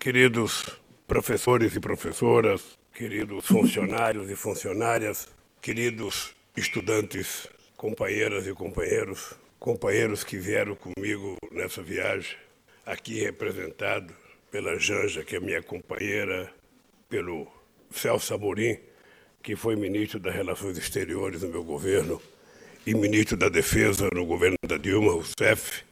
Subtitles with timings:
[0.00, 0.64] queridos
[1.06, 5.28] professores e professoras, queridos funcionários e funcionárias,
[5.60, 12.34] queridos estudantes, companheiras e companheiros, companheiros que vieram comigo nessa viagem,
[12.86, 14.14] aqui representado
[14.50, 16.50] pela Janja, que é minha companheira,
[17.06, 17.46] pelo
[17.90, 18.78] Celso Amorim,
[19.42, 22.22] que foi ministro das Relações Exteriores no meu governo
[22.86, 25.84] e ministro da Defesa no governo da Dilma Rousseff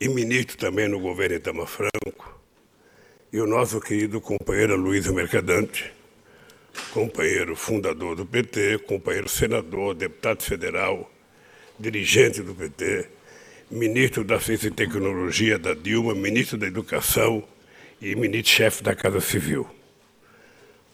[0.00, 2.43] e ministro também no governo Itamar Franco,
[3.34, 5.92] e o nosso querido companheiro Luiz Mercadante,
[6.92, 11.10] companheiro fundador do PT, companheiro senador, deputado federal,
[11.76, 13.08] dirigente do PT,
[13.68, 17.42] ministro da Ciência e Tecnologia da Dilma, ministro da Educação
[18.00, 19.68] e ministro-chefe da Casa Civil.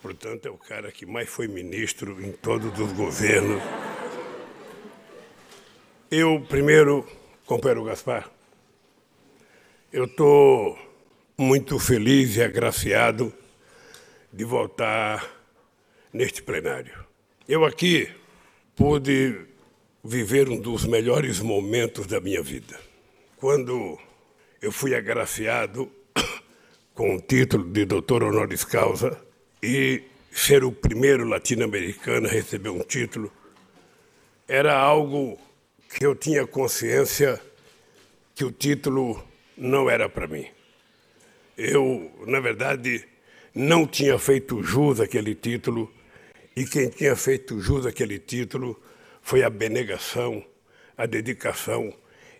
[0.00, 3.62] Portanto, é o cara que mais foi ministro em todos os governos.
[6.10, 7.06] Eu, primeiro,
[7.44, 8.30] companheiro Gaspar,
[9.92, 10.89] eu estou
[11.40, 13.32] muito feliz e agraciado
[14.30, 15.26] de voltar
[16.12, 16.92] neste plenário.
[17.48, 18.10] Eu aqui
[18.76, 19.46] pude
[20.04, 22.78] viver um dos melhores momentos da minha vida.
[23.38, 23.98] Quando
[24.60, 25.90] eu fui agraciado
[26.94, 29.18] com o título de doutor honoris causa
[29.62, 33.32] e ser o primeiro latino-americano a receber um título
[34.46, 35.38] era algo
[35.88, 37.40] que eu tinha consciência
[38.34, 39.26] que o título
[39.56, 40.46] não era para mim.
[41.62, 43.04] Eu, na verdade,
[43.54, 45.92] não tinha feito jus àquele título,
[46.56, 48.80] e quem tinha feito jus àquele título
[49.20, 50.42] foi a abnegação,
[50.96, 51.92] a dedicação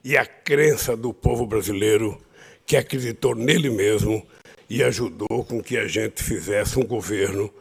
[0.03, 2.19] e a crença do povo brasileiro
[2.65, 4.27] que acreditou nele mesmo
[4.71, 7.53] e ajudou com que a gente fizesse um governo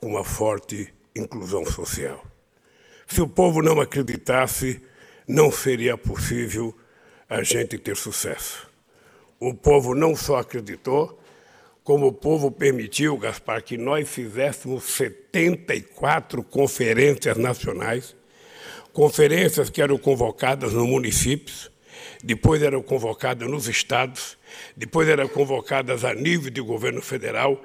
[0.00, 2.24] com uma forte inclusão social.
[3.06, 4.80] Se o povo não acreditasse,
[5.28, 6.74] não seria possível
[7.28, 8.71] a gente ter sucesso.
[9.44, 11.18] O povo não só acreditou,
[11.82, 18.14] como o povo permitiu, Gaspar, que nós fizéssemos 74 conferências nacionais,
[18.92, 21.72] conferências que eram convocadas nos municípios,
[22.22, 24.38] depois eram convocadas nos estados,
[24.76, 27.60] depois eram convocadas a nível de governo federal,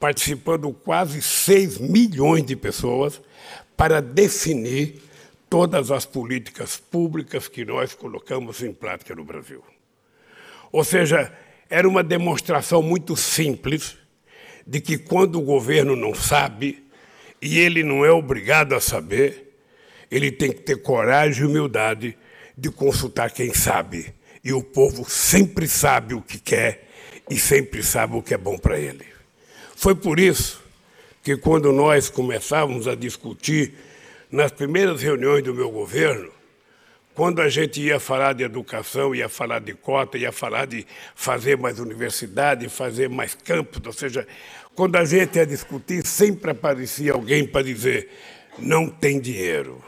[0.00, 3.22] participando quase 6 milhões de pessoas
[3.76, 5.00] para definir
[5.48, 9.62] todas as políticas públicas que nós colocamos em prática no Brasil.
[10.72, 11.32] Ou seja,
[11.68, 13.96] era uma demonstração muito simples
[14.66, 16.84] de que quando o governo não sabe,
[17.42, 19.56] e ele não é obrigado a saber,
[20.10, 22.16] ele tem que ter coragem e humildade
[22.56, 24.12] de consultar quem sabe.
[24.44, 26.88] E o povo sempre sabe o que quer
[27.28, 29.06] e sempre sabe o que é bom para ele.
[29.76, 30.62] Foi por isso
[31.22, 33.74] que, quando nós começávamos a discutir
[34.30, 36.30] nas primeiras reuniões do meu governo,
[37.14, 41.56] quando a gente ia falar de educação, ia falar de cota, ia falar de fazer
[41.56, 44.26] mais universidade, fazer mais campos, ou seja,
[44.74, 48.08] quando a gente ia discutir, sempre aparecia alguém para dizer:
[48.58, 49.82] não tem dinheiro,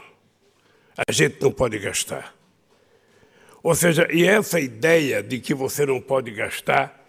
[0.95, 2.35] a gente não pode gastar.
[3.63, 7.01] Ou seja, e essa ideia de que você não pode gastar,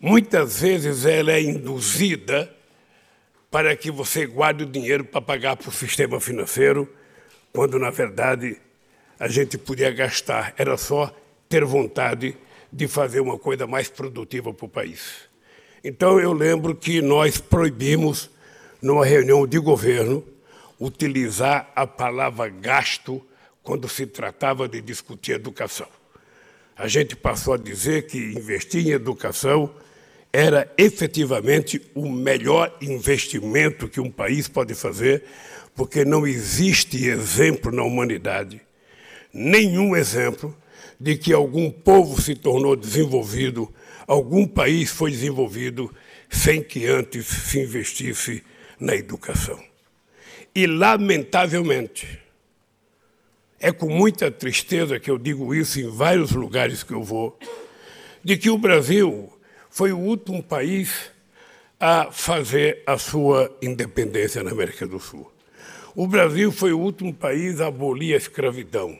[0.00, 2.52] muitas vezes ela é induzida
[3.50, 6.90] para que você guarde o dinheiro para pagar para o sistema financeiro,
[7.52, 8.58] quando na verdade
[9.22, 11.14] a gente podia gastar, era só
[11.48, 12.36] ter vontade
[12.72, 15.28] de fazer uma coisa mais produtiva para o país.
[15.84, 18.28] Então eu lembro que nós proibimos,
[18.82, 20.24] numa reunião de governo,
[20.80, 23.24] utilizar a palavra gasto
[23.62, 25.86] quando se tratava de discutir educação.
[26.76, 29.72] A gente passou a dizer que investir em educação
[30.32, 35.22] era efetivamente o melhor investimento que um país pode fazer,
[35.76, 38.60] porque não existe exemplo na humanidade
[39.32, 40.56] nenhum exemplo
[40.98, 43.72] de que algum povo se tornou desenvolvido,
[44.06, 45.92] algum país foi desenvolvido
[46.30, 48.42] sem que antes se investisse
[48.78, 49.62] na educação.
[50.54, 52.20] E, lamentavelmente,
[53.58, 57.38] é com muita tristeza que eu digo isso em vários lugares que eu vou,
[58.22, 59.32] de que o Brasil
[59.70, 61.10] foi o último país
[61.80, 65.32] a fazer a sua independência na América do Sul.
[65.94, 68.98] O Brasil foi o último país a abolir a escravidão.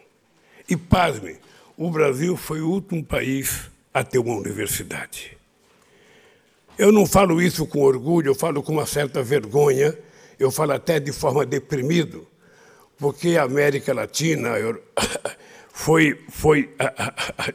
[0.72, 1.36] E, pasme,
[1.76, 5.36] o Brasil foi o último país a ter uma universidade.
[6.78, 9.94] Eu não falo isso com orgulho, eu falo com uma certa vergonha,
[10.40, 12.26] eu falo até de forma deprimido,
[12.96, 14.52] porque a América Latina
[15.74, 16.74] foi, foi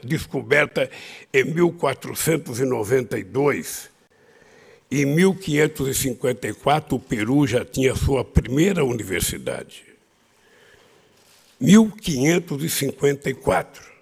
[0.03, 0.87] descoberta
[1.33, 3.89] em 1492.
[4.91, 9.86] Em 1554, o Peru já tinha sua primeira universidade.
[11.59, 13.97] 1554.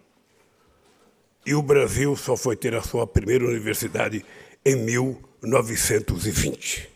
[1.45, 4.25] E o Brasil só foi ter a sua primeira universidade
[4.65, 5.35] em 1900.
[5.45, 6.89] 1920.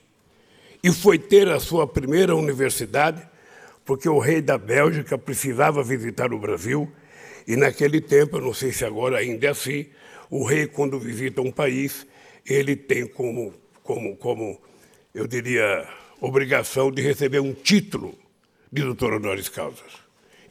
[0.84, 3.28] E foi ter a sua primeira universidade
[3.86, 6.92] porque o rei da Bélgica precisava visitar o Brasil
[7.48, 9.88] e naquele tempo, eu não sei se agora ainda é assim,
[10.30, 12.06] o rei quando visita um país,
[12.46, 14.62] ele tem como, como, como
[15.14, 15.88] eu diria,
[16.22, 18.14] obrigação de receber um título
[18.72, 19.82] de doutor honoris causa.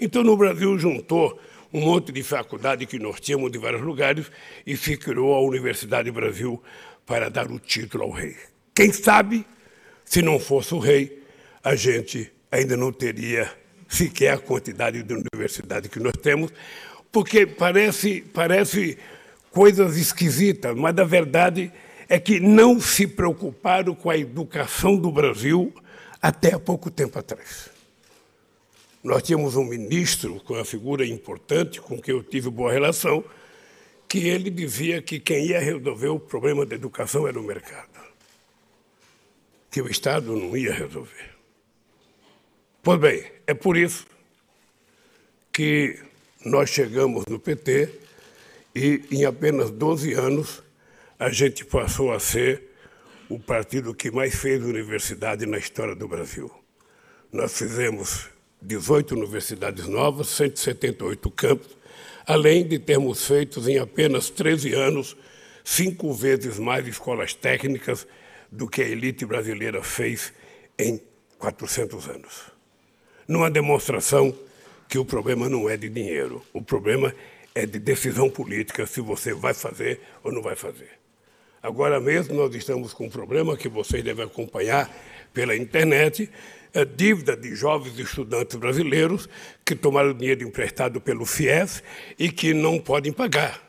[0.01, 1.39] Então, no Brasil, juntou
[1.73, 4.31] um monte de faculdade que nós tínhamos de vários lugares
[4.67, 6.63] e se criou a Universidade Brasil
[7.05, 8.37] para dar o título ao rei.
[8.75, 9.45] Quem sabe,
[10.05, 11.23] se não fosse o rei,
[11.63, 13.51] a gente ainda não teria
[13.89, 16.53] sequer a quantidade de universidade que nós temos,
[17.11, 18.99] porque parece, parece
[19.51, 21.73] coisas esquisitas, mas a verdade
[22.09, 25.73] é que não se preocuparam com a educação do Brasil
[26.21, 27.78] até há pouco tempo atrás.
[29.03, 33.25] Nós tínhamos um ministro com uma figura importante, com quem eu tive boa relação,
[34.09, 38.01] que ele dizia que quem ia resolver o problema da educação era o mercado,
[39.71, 41.37] que o Estado não ia resolver.
[42.83, 44.07] Pois bem, é por isso
[45.53, 45.99] que
[46.45, 47.91] nós chegamos no PT
[48.75, 50.63] e, em apenas 12 anos,
[51.19, 52.63] a gente passou a ser
[53.29, 56.51] o partido que mais fez universidade na história do Brasil.
[57.31, 58.31] Nós fizemos
[58.61, 61.77] 18 universidades novas, 178 campos,
[62.27, 65.17] além de termos feito em apenas 13 anos
[65.65, 68.07] cinco vezes mais escolas técnicas
[68.51, 70.33] do que a elite brasileira fez
[70.79, 71.01] em
[71.39, 72.51] 400 anos.
[73.27, 74.35] Numa demonstração
[74.89, 77.15] que o problema não é de dinheiro, o problema
[77.55, 80.99] é de decisão política se você vai fazer ou não vai fazer.
[81.69, 84.91] Agora mesmo nós estamos com um problema que vocês devem acompanhar
[85.35, 86.31] pela internet,
[86.73, 89.29] é dívida de jovens estudantes brasileiros
[89.67, 91.83] que tomaram dinheiro emprestado pelo FIES
[92.19, 93.63] e que não podem pagar.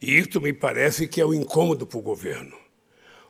[0.00, 2.56] E isso me parece que é um incômodo para o governo.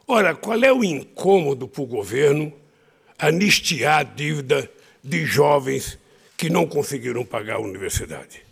[0.07, 2.53] Ora, qual é o incômodo para o governo
[3.19, 4.71] anistiar a dívida
[5.03, 5.99] de jovens
[6.37, 8.43] que não conseguiram pagar a universidade?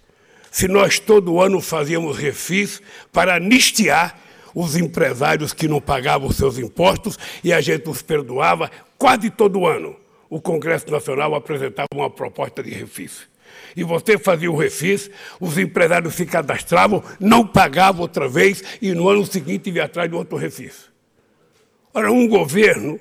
[0.50, 2.82] Se nós todo ano fazíamos refis
[3.12, 4.25] para anistiar
[4.56, 9.94] os empresários que não pagavam seus impostos e a gente os perdoava quase todo ano
[10.30, 13.28] o Congresso Nacional apresentava uma proposta de refis.
[13.76, 19.10] E você fazia o refis, os empresários se cadastravam, não pagavam outra vez e no
[19.10, 20.90] ano seguinte ia atrás de outro refis.
[21.92, 22.98] Ora, um governo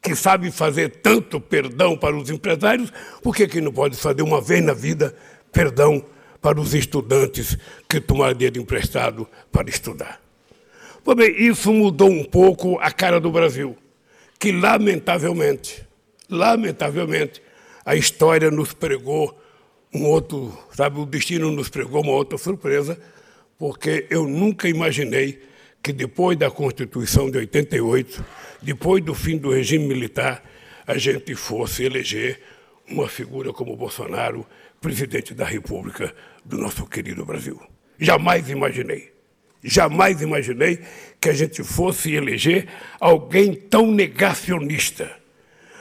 [0.00, 2.90] que sabe fazer tanto perdão para os empresários,
[3.22, 5.14] por que, que não pode fazer uma vez na vida
[5.52, 6.02] perdão
[6.40, 7.58] para os estudantes
[7.88, 10.23] que tomaram dinheiro emprestado para estudar?
[11.04, 13.76] Pois bem, isso mudou um pouco a cara do Brasil,
[14.38, 15.84] que lamentavelmente
[16.28, 17.42] Lamentavelmente,
[17.84, 19.38] a história nos pregou
[19.92, 22.98] um outro, sabe, o destino nos pregou uma outra surpresa,
[23.58, 25.42] porque eu nunca imaginei
[25.82, 28.24] que depois da Constituição de 88,
[28.62, 30.42] depois do fim do regime militar,
[30.86, 32.40] a gente fosse eleger
[32.88, 34.46] uma figura como Bolsonaro,
[34.80, 36.14] presidente da República
[36.44, 37.60] do nosso querido Brasil.
[37.98, 39.13] Jamais imaginei.
[39.66, 40.78] Jamais imaginei
[41.18, 42.68] que a gente fosse eleger
[43.00, 45.10] alguém tão negacionista.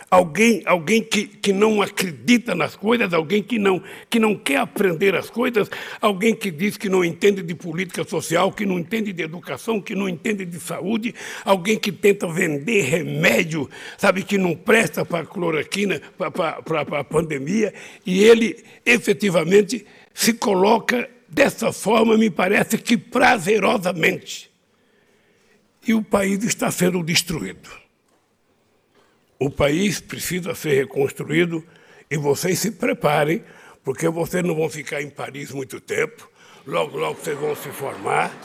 [0.09, 5.15] Alguém, alguém que, que não acredita nas coisas, alguém que não, que não quer aprender
[5.15, 5.69] as coisas,
[5.99, 9.95] alguém que diz que não entende de política social, que não entende de educação, que
[9.95, 15.25] não entende de saúde, alguém que tenta vender remédio, sabe, que não presta para a
[15.25, 17.73] cloroquina, para a pandemia,
[18.05, 24.51] e ele efetivamente se coloca dessa forma, me parece que prazerosamente.
[25.85, 27.69] E o país está sendo destruído.
[29.39, 31.65] O país precisa ser reconstruído
[32.09, 33.43] e vocês se preparem,
[33.83, 36.29] porque vocês não vão ficar em Paris muito tempo.
[36.65, 38.31] Logo, logo vocês vão se formar.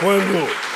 [0.00, 0.67] Quando,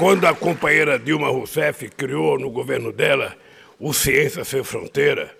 [0.00, 3.36] quando a companheira Dilma Rousseff criou no governo dela
[3.78, 5.36] o Ciência Sem Fronteira,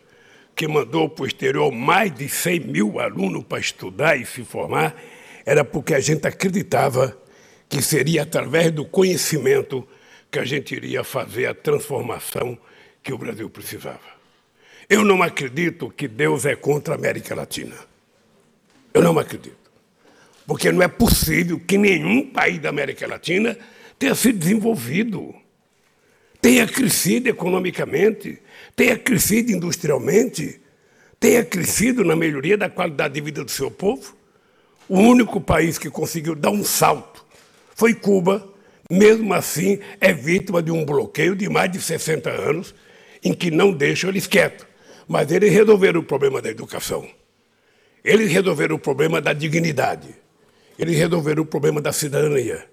[0.54, 4.94] que mandou para o exterior mais de 100 mil alunos para estudar e se formar,
[5.46, 7.16] era porque a gente acreditava
[7.70, 9.88] que seria através do conhecimento
[10.30, 12.58] que a gente iria fazer a transformação
[13.02, 14.10] que o Brasil precisava.
[14.90, 17.76] Eu não acredito que Deus é contra a América Latina.
[18.92, 19.56] Eu não acredito.
[20.46, 23.56] Porque não é possível que nenhum país da América Latina
[24.00, 25.34] tenha sido desenvolvido,
[26.40, 28.38] tenha crescido economicamente,
[28.74, 30.58] tenha crescido industrialmente,
[31.20, 34.16] tenha crescido na melhoria da qualidade de vida do seu povo.
[34.88, 37.26] O único país que conseguiu dar um salto
[37.76, 38.48] foi Cuba,
[38.90, 42.74] mesmo assim é vítima de um bloqueio de mais de 60 anos,
[43.22, 44.66] em que não deixam eles quietos.
[45.06, 47.06] Mas eles resolveram o problema da educação.
[48.02, 50.08] Eles resolveram o problema da dignidade.
[50.78, 52.69] Eles resolveram o problema da cidadania.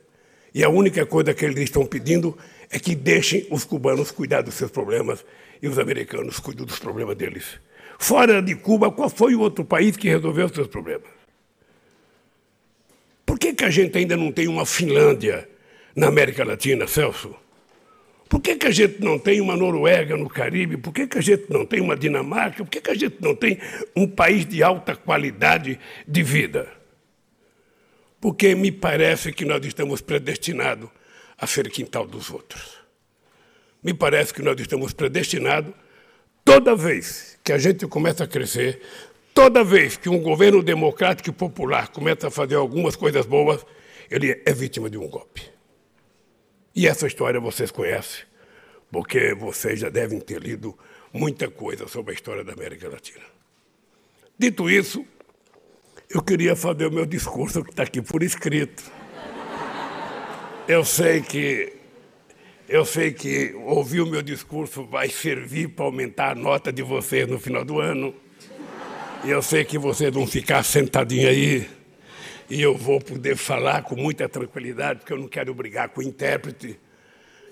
[0.58, 2.36] E a única coisa que eles estão pedindo
[2.72, 5.24] é que deixem os cubanos cuidar dos seus problemas
[5.62, 7.60] e os americanos cuidem dos problemas deles.
[8.00, 11.06] Fora de Cuba, qual foi o outro país que resolveu os seus problemas?
[13.24, 15.48] Por que, que a gente ainda não tem uma Finlândia
[15.96, 17.36] na América Latina, Celso?
[18.28, 20.76] Por que, que a gente não tem uma Noruega no Caribe?
[20.76, 22.64] Por que, que a gente não tem uma Dinamarca?
[22.64, 23.60] Por que, que a gente não tem
[23.96, 26.77] um país de alta qualidade de vida?
[28.20, 30.90] Porque me parece que nós estamos predestinados
[31.38, 32.78] a ser quintal dos outros.
[33.84, 35.74] Me parece que nós estamos predestinados,
[36.44, 38.82] toda vez que a gente começa a crescer,
[39.34, 43.64] toda vez que um governo democrático e popular começa a fazer algumas coisas boas,
[44.10, 45.44] ele é vítima de um golpe.
[46.76, 48.24] E essa história vocês conhecem,
[48.92, 50.78] porque vocês já devem ter lido
[51.14, 53.26] muita coisa sobre a história da América Latina.
[54.38, 55.06] Dito isso,
[56.10, 58.84] eu queria fazer o meu discurso que está aqui por escrito.
[60.68, 61.74] Eu sei que
[62.68, 67.28] eu sei que ouvir o meu discurso vai servir para aumentar a nota de vocês
[67.28, 68.14] no final do ano.
[69.24, 71.70] E eu sei que vocês vão ficar sentadinhos aí
[72.50, 76.04] e eu vou poder falar com muita tranquilidade, porque eu não quero brigar com o
[76.04, 76.80] intérprete.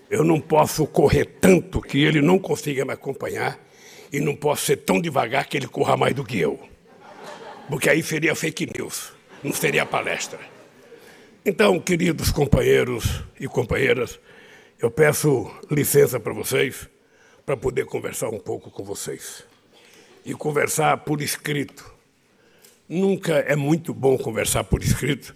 [0.09, 3.59] Eu não posso correr tanto que ele não consiga me acompanhar
[4.11, 6.74] e não posso ser tão devagar que ele corra mais do que eu.
[7.69, 10.39] Porque aí seria fake news, não seria palestra.
[11.45, 14.19] Então, queridos companheiros e companheiras,
[14.79, 16.89] eu peço licença para vocês
[17.45, 19.43] para poder conversar um pouco com vocês.
[20.25, 21.95] E conversar por escrito
[22.87, 25.35] Nunca é muito bom conversar por escrito,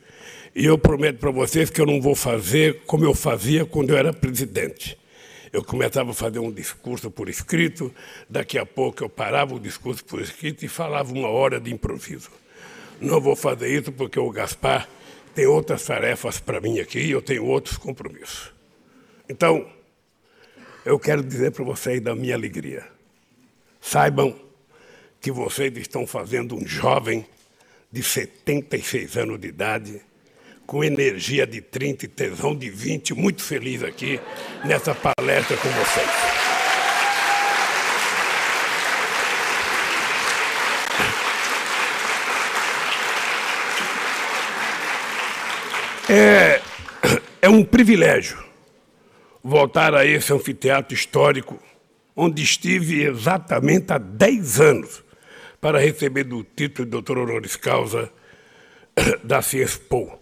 [0.55, 3.98] e eu prometo para vocês que eu não vou fazer como eu fazia quando eu
[3.98, 4.99] era presidente.
[5.51, 7.94] Eu começava a fazer um discurso por escrito,
[8.29, 12.29] daqui a pouco eu parava o discurso por escrito e falava uma hora de improviso.
[13.01, 14.88] Não vou fazer isso porque o Gaspar
[15.34, 18.51] tem outras tarefas para mim aqui e eu tenho outros compromissos.
[19.27, 19.65] Então,
[20.86, 22.86] eu quero dizer para vocês da minha alegria.
[23.79, 24.36] Saibam
[25.22, 27.25] que vocês estão fazendo um jovem
[27.91, 30.01] de 76 anos de idade,
[30.70, 34.20] com energia de 30 e tesão de 20, muito feliz aqui
[34.64, 36.08] nessa palestra com vocês.
[46.08, 46.62] É,
[47.42, 48.38] é um privilégio
[49.44, 51.58] voltar a esse anfiteatro histórico,
[52.16, 55.04] onde estive exatamente há 10 anos
[55.60, 58.12] para receber do título de doutor honoris causa
[59.24, 60.19] da Ciespo.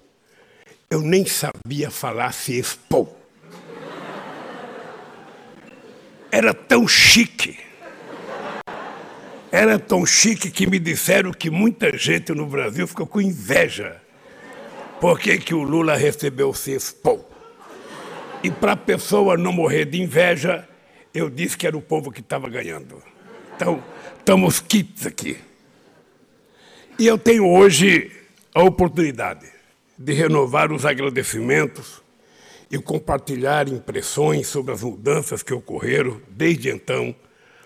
[0.89, 3.13] Eu nem sabia falar Ciespo.
[6.31, 7.59] Era tão chique.
[9.51, 14.01] Era tão chique que me disseram que muita gente no Brasil ficou com inveja.
[15.01, 17.25] Por que, que o Lula recebeu o Ciespo?
[18.41, 20.67] E para a pessoa não morrer de inveja,
[21.13, 23.03] eu disse que era o povo que estava ganhando.
[23.57, 23.83] Então,
[24.19, 25.37] estamos quites aqui.
[26.97, 28.09] E eu tenho hoje
[28.55, 29.56] a oportunidade
[29.97, 32.01] de renovar os agradecimentos
[32.69, 37.15] e compartilhar impressões sobre as mudanças que ocorreram desde então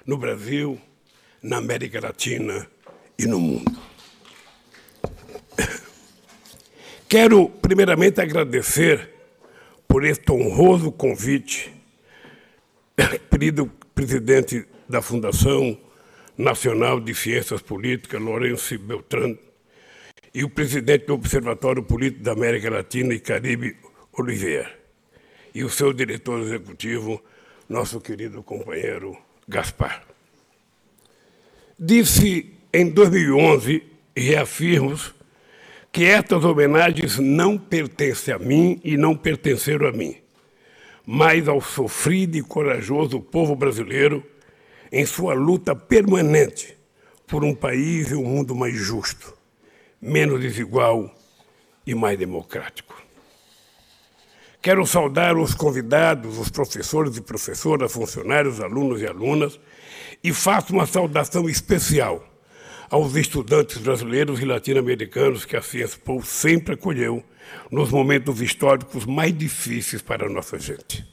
[0.06, 0.80] no Brasil,
[1.42, 2.68] na América Latina
[3.18, 3.80] e no mundo.
[7.10, 9.10] Quero, primeiramente, agradecer
[9.88, 11.74] por este honroso convite,
[13.30, 15.78] querido presidente da Fundação
[16.38, 19.36] Nacional de Ciências Políticas, Lourenço Beltrán,
[20.34, 23.76] e o presidente do Observatório Político da América Latina e Caribe,
[24.14, 24.72] Oliveira,
[25.54, 27.22] e o seu diretor executivo,
[27.68, 30.04] nosso querido companheiro Gaspar.
[31.78, 33.84] Disse em 2011,
[34.16, 34.98] e reafirmo,
[35.92, 40.16] que estas homenagens não pertencem a mim e não pertenceram a mim,
[41.06, 44.24] mas ao sofrido e corajoso povo brasileiro
[44.92, 46.78] em sua luta permanente
[47.28, 49.34] por um país e um mundo mais justo,
[50.02, 51.14] menos desigual
[51.86, 53.00] e mais democrático.
[54.62, 59.60] Quero saudar os convidados, os professores e professoras, funcionários, alunos e alunas,
[60.24, 62.28] e faço uma saudação especial
[62.90, 67.24] aos estudantes brasileiros e latino-americanos que a Cienspol sempre acolheu
[67.72, 71.06] nos momentos históricos mais difíceis para a nossa gente.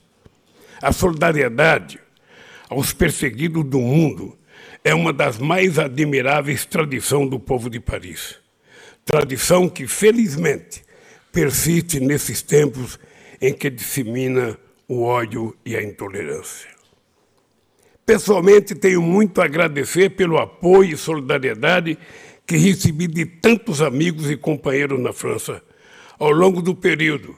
[0.82, 1.98] A solidariedade,
[2.68, 4.36] aos perseguidos do mundo
[4.84, 8.38] é uma das mais admiráveis tradições do povo de Paris.
[9.08, 10.84] Tradição que, felizmente,
[11.32, 13.00] persiste nesses tempos
[13.40, 16.68] em que dissemina o ódio e a intolerância.
[18.04, 21.96] Pessoalmente, tenho muito a agradecer pelo apoio e solidariedade
[22.46, 25.62] que recebi de tantos amigos e companheiros na França
[26.18, 27.34] ao longo do período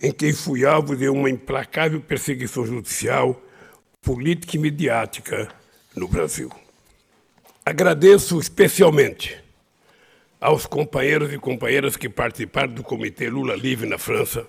[0.00, 3.38] em que fui alvo de uma implacável perseguição judicial,
[4.00, 5.48] política e midiática
[5.94, 6.50] no Brasil.
[7.62, 9.49] Agradeço especialmente
[10.40, 14.48] aos companheiros e companheiras que participaram do Comitê Lula Livre na França,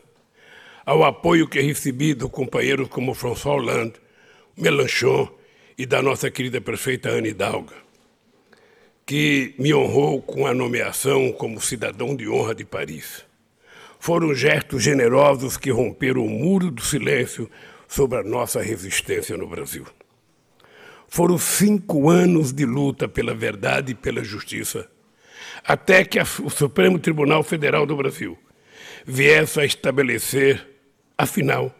[0.85, 3.95] ao apoio que recebi do companheiros como François Hollande,
[4.55, 5.29] Mélenchon
[5.77, 7.73] e da nossa querida prefeita Anne Hidalgo,
[9.05, 13.25] que me honrou com a nomeação como cidadão de honra de Paris.
[13.99, 17.49] Foram gestos generosos que romperam o muro do silêncio
[17.87, 19.85] sobre a nossa resistência no Brasil.
[21.07, 24.89] Foram cinco anos de luta pela verdade e pela justiça,
[25.63, 28.37] até que o Supremo Tribunal Federal do Brasil
[29.05, 30.65] viesse a estabelecer,
[31.17, 31.73] afinal,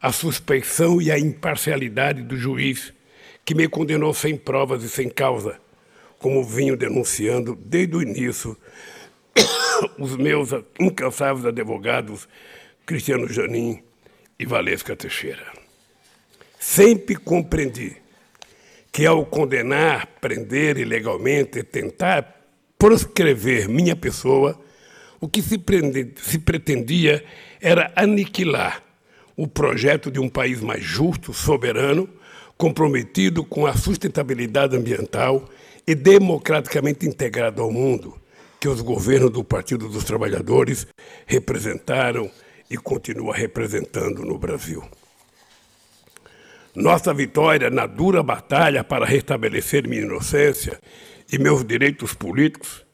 [0.00, 2.92] a suspeição e a imparcialidade do juiz
[3.44, 5.58] que me condenou sem provas e sem causa,
[6.18, 8.56] como vinham denunciando desde o início
[9.98, 12.28] os meus incansáveis advogados
[12.84, 13.82] Cristiano Janin
[14.38, 15.52] e Valesca Teixeira.
[16.58, 17.96] Sempre compreendi
[18.92, 22.35] que ao condenar, prender ilegalmente, tentar
[22.78, 24.58] proscrever minha pessoa,
[25.20, 27.24] o que se, prende, se pretendia
[27.60, 28.82] era aniquilar
[29.36, 32.08] o projeto de um país mais justo, soberano,
[32.56, 35.48] comprometido com a sustentabilidade ambiental
[35.86, 38.18] e democraticamente integrado ao mundo,
[38.58, 40.86] que os governos do Partido dos Trabalhadores
[41.26, 42.30] representaram
[42.70, 44.82] e continuam representando no Brasil.
[46.74, 50.78] Nossa vitória na dura batalha para restabelecer minha inocência
[51.32, 52.84] e meus direitos políticos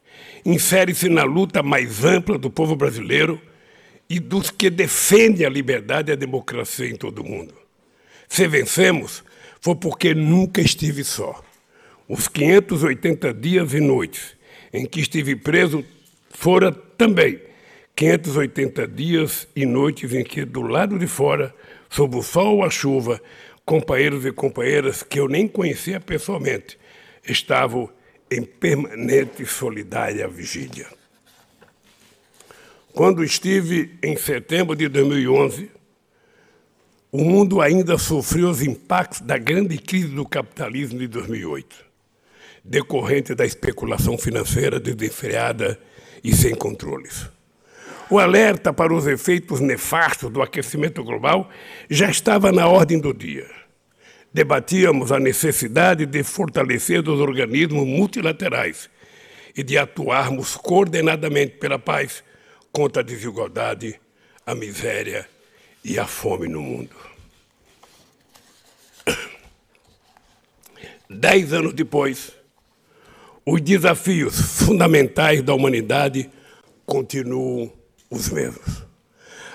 [0.44, 3.40] insere-se na luta mais ampla do povo brasileiro
[4.08, 7.54] e dos que defendem a liberdade e a democracia em todo o mundo.
[8.28, 9.22] Se vencemos,
[9.60, 11.42] foi porque nunca estive só.
[12.08, 14.36] Os 580 dias e noites
[14.72, 15.84] em que estive preso
[16.30, 17.40] foram também
[17.94, 21.54] 580 dias e noites em que, do lado de fora,
[21.88, 23.20] sob o sol ou a chuva,
[23.64, 26.78] companheiros e companheiras que eu nem conhecia pessoalmente
[27.26, 27.88] estavam
[28.32, 30.86] em permanente solidária vigília.
[32.94, 35.70] Quando estive em setembro de 2011,
[37.10, 41.76] o mundo ainda sofreu os impactos da grande crise do capitalismo de 2008,
[42.64, 45.78] decorrente da especulação financeira desenfreada
[46.24, 47.28] e sem controles.
[48.08, 51.48] O alerta para os efeitos nefastos do aquecimento global
[51.88, 53.61] já estava na ordem do dia
[54.32, 58.88] debatíamos a necessidade de fortalecer os organismos multilaterais
[59.54, 62.24] e de atuarmos coordenadamente pela paz
[62.72, 64.00] contra a desigualdade,
[64.46, 65.28] a miséria
[65.84, 66.96] e a fome no mundo.
[71.10, 72.32] Dez anos depois,
[73.44, 76.30] os desafios fundamentais da humanidade
[76.86, 77.70] continuam
[78.08, 78.82] os mesmos.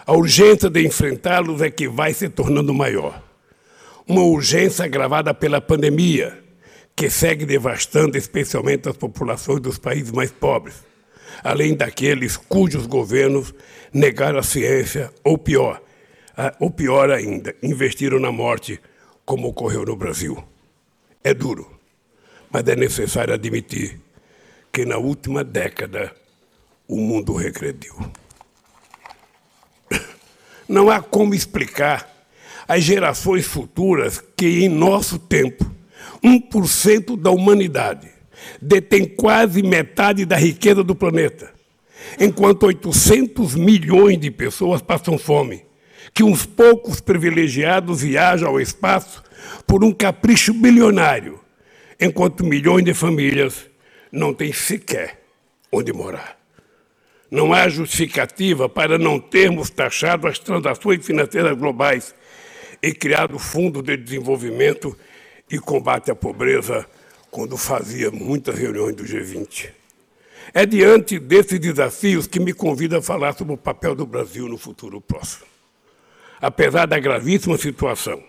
[0.05, 3.26] A urgência de enfrentá-los é que vai se tornando maior
[4.07, 6.41] uma urgência agravada pela pandemia,
[6.95, 10.75] que segue devastando especialmente as populações dos países mais pobres,
[11.43, 13.53] além daqueles cujos governos
[13.93, 15.81] negaram a ciência, ou pior,
[16.59, 18.79] ou pior ainda, investiram na morte,
[19.25, 20.41] como ocorreu no Brasil.
[21.23, 21.69] É duro,
[22.49, 23.99] mas é necessário admitir
[24.71, 26.15] que na última década
[26.87, 27.93] o mundo regrediu.
[30.67, 32.16] Não há como explicar
[32.67, 35.65] às gerações futuras que, em nosso tempo,
[36.23, 38.09] 1% da humanidade
[38.61, 41.51] detém quase metade da riqueza do planeta,
[42.19, 45.65] enquanto 800 milhões de pessoas passam fome,
[46.13, 49.23] que uns poucos privilegiados viajam ao espaço
[49.65, 51.39] por um capricho bilionário,
[51.99, 53.67] enquanto milhões de famílias
[54.11, 55.21] não têm sequer
[55.71, 56.37] onde morar.
[57.29, 62.15] Não há justificativa para não termos taxado as transações financeiras globais
[62.81, 64.97] e criado o Fundo de Desenvolvimento
[65.49, 66.85] e Combate à Pobreza
[67.29, 69.71] quando fazia muitas reuniões do G20.
[70.53, 74.57] É diante desses desafios que me convida a falar sobre o papel do Brasil no
[74.57, 75.45] futuro próximo.
[76.39, 78.23] Apesar da gravíssima situação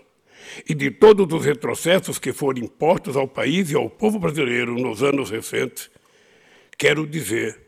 [0.68, 5.02] e de todos os retrocessos que foram impostos ao país e ao povo brasileiro nos
[5.02, 5.90] anos recentes,
[6.76, 7.58] quero dizer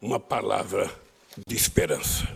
[0.00, 0.90] uma palavra
[1.46, 2.28] de esperança.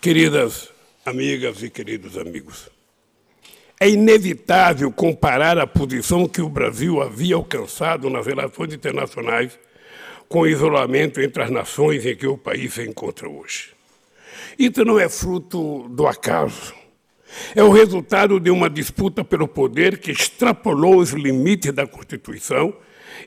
[0.00, 0.70] Queridas
[1.04, 2.68] amigas e queridos amigos,
[3.78, 9.58] é inevitável comparar a posição que o Brasil havia alcançado nas relações internacionais
[10.28, 13.74] com o isolamento entre as nações em que o país se encontra hoje.
[14.58, 16.74] Isso não é fruto do acaso.
[17.54, 22.74] É o resultado de uma disputa pelo poder que extrapolou os limites da Constituição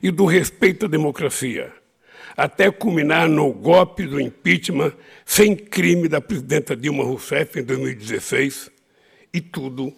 [0.02, 1.72] e do respeito à democracia,
[2.36, 4.92] até culminar no golpe do impeachment
[5.24, 8.70] sem crime da presidenta Dilma Rousseff em 2016
[9.32, 9.94] e tudo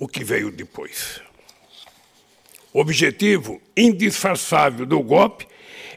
[0.00, 1.20] o que veio depois.
[2.72, 5.46] O objetivo indisfarçável do golpe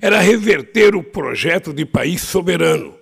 [0.02, 2.94] era reverter o projeto de país soberano,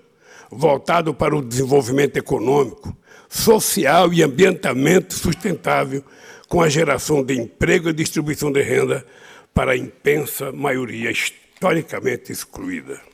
[0.51, 2.95] voltado para o desenvolvimento econômico,
[3.27, 6.03] social e ambientalmente sustentável,
[6.47, 9.05] com a geração de emprego e distribuição de renda
[9.53, 13.10] para a impensa maioria historicamente excluída.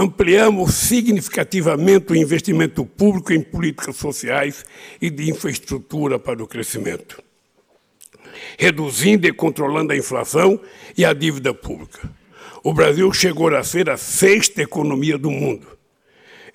[0.00, 4.64] Ampliamos significativamente o investimento público em políticas sociais
[4.98, 7.22] e de infraestrutura para o crescimento,
[8.58, 10.58] reduzindo e controlando a inflação
[10.96, 12.10] e a dívida pública.
[12.64, 15.66] O Brasil chegou a ser a sexta economia do mundo.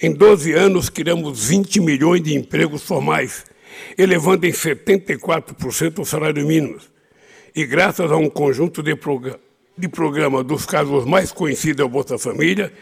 [0.02, 3.46] Em 12 anos, criamos 20 milhões de empregos formais,
[3.96, 6.80] elevando em 74% o salário mínimo.
[7.56, 9.36] E graças a um conjunto de, prog
[9.78, 12.74] de programas dos casos mais conhecidos da Bolsa Família,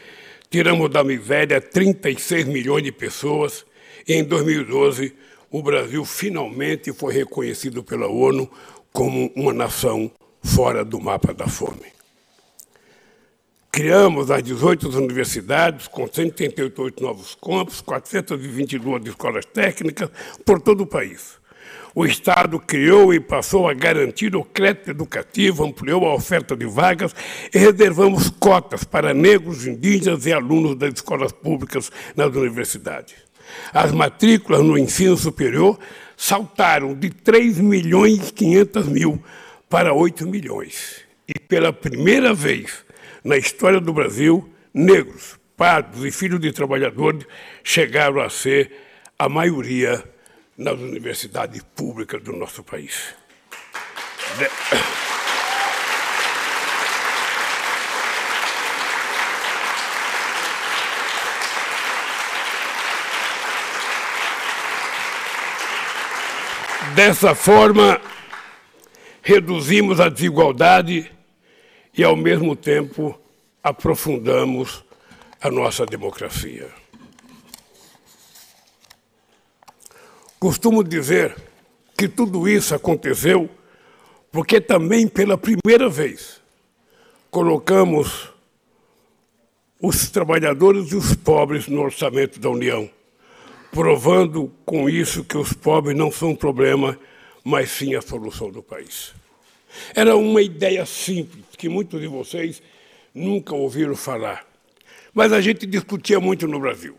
[0.49, 3.65] tiramos da miséria 36 milhões de pessoas
[4.08, 5.13] e em 2012
[5.49, 8.49] o Brasil finalmente foi reconhecido pela ONU
[8.91, 11.93] como uma nação fora do mapa da fome.
[13.71, 20.12] Criamos as 18 universidades, com 188 novos campos, 422 escolas técnicas
[20.45, 21.39] por todo o país.
[21.95, 27.15] O Estado criou e passou a garantir o crédito educativo, ampliou a oferta de vagas
[27.54, 33.15] e reservamos cotas para negros, indígenas e alunos das escolas públicas nas universidades.
[33.71, 35.78] As matrículas no ensino superior
[36.17, 39.23] saltaram de 3 milhões e 500 mil
[39.69, 41.02] para 8 milhões.
[41.28, 42.84] E pela primeira vez,
[43.23, 47.26] na história do Brasil, negros, pardos e filhos de trabalhadores
[47.63, 48.71] chegaram a ser
[49.17, 50.04] a maioria
[50.57, 53.15] nas universidades públicas do nosso país.
[54.37, 54.49] De...
[66.95, 67.99] Dessa forma,
[69.23, 71.11] reduzimos a desigualdade
[71.97, 73.19] e, ao mesmo tempo,
[73.63, 74.83] aprofundamos
[75.41, 76.83] a nossa democracia.
[80.43, 81.34] Costumo dizer
[81.97, 83.49] que tudo isso aconteceu
[84.29, 86.41] porque também pela primeira vez
[87.32, 88.29] colocamos
[89.82, 92.89] os trabalhadores e os pobres no orçamento da União,
[93.71, 96.99] provando com isso que os pobres não são um problema,
[97.41, 99.13] mas sim a solução do país.
[99.95, 102.62] Era uma ideia simples, que muitos de vocês
[103.15, 104.45] nunca ouviram falar.
[105.13, 106.97] Mas a gente discutia muito no Brasil.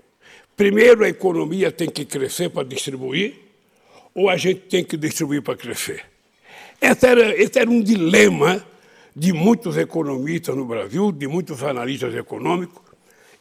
[0.56, 3.34] Primeiro, a economia tem que crescer para distribuir,
[4.14, 6.04] ou a gente tem que distribuir para crescer?
[6.80, 8.64] Esse era, esse era um dilema
[9.16, 12.82] de muitos economistas no Brasil, de muitos analistas econômicos.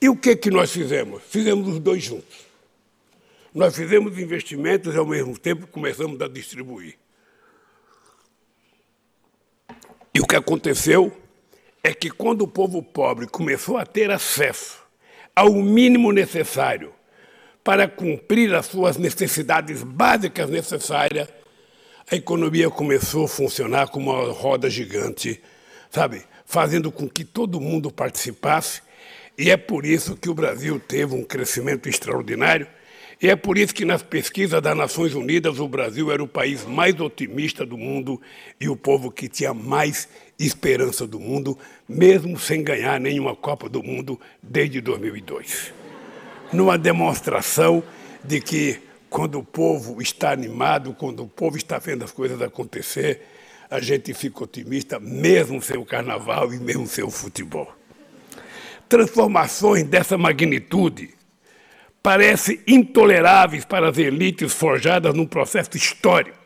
[0.02, 1.22] E o que, que nós fizemos?
[1.30, 2.46] Fizemos os dois juntos.
[3.54, 6.98] Nós fizemos investimentos e, ao mesmo tempo, começamos a distribuir.
[10.14, 11.16] E o que aconteceu
[11.84, 14.82] é que quando o povo pobre começou a ter acesso
[15.36, 16.94] ao mínimo necessário
[17.64, 21.28] para cumprir as suas necessidades básicas necessárias,
[22.12, 25.42] a economia começou a funcionar como uma roda gigante,
[25.90, 26.24] sabe?
[26.46, 28.82] Fazendo com que todo mundo participasse.
[29.38, 32.68] E é por isso que o Brasil teve um crescimento extraordinário
[33.24, 36.66] e é por isso que nas pesquisas das Nações Unidas o Brasil era o país
[36.66, 38.22] mais otimista do mundo
[38.60, 43.82] e o povo que tinha mais esperança do mundo, mesmo sem ganhar nenhuma Copa do
[43.82, 45.83] Mundo desde 2002.
[46.54, 47.84] Numa demonstração
[48.24, 53.22] de que quando o povo está animado, quando o povo está vendo as coisas acontecer,
[53.70, 57.74] a gente fica otimista, mesmo sem o carnaval e mesmo sem o futebol.
[58.88, 61.10] Transformações dessa magnitude
[62.04, 66.38] parecem intoleráveis para as elites forjadas num processo histórico,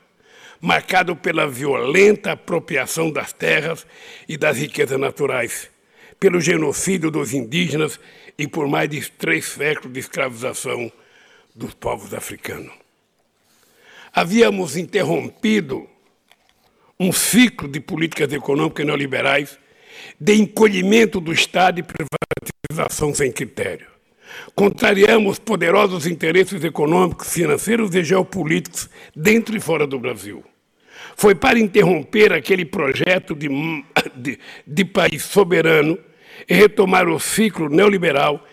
[0.61, 3.85] marcado pela violenta apropriação das terras
[4.27, 5.69] e das riquezas naturais,
[6.19, 7.99] pelo genocídio dos indígenas
[8.37, 10.91] e por mais de três séculos de escravização
[11.55, 12.71] dos povos africanos.
[14.13, 15.87] Havíamos interrompido
[16.99, 19.57] um ciclo de políticas econômicas neoliberais
[20.19, 23.87] de encolhimento do Estado e privatização sem critério.
[24.55, 30.43] Contrariamos poderosos interesses econômicos, financeiros e geopolíticos dentro e fora do Brasil.
[31.15, 33.49] Foi para interromper aquele projeto de,
[34.15, 35.97] de, de país soberano
[36.47, 38.45] e retomar o ciclo neoliberal